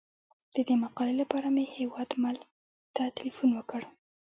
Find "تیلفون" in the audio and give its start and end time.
3.17-3.49